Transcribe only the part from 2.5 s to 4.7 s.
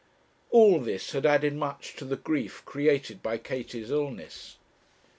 created by Katie's illness.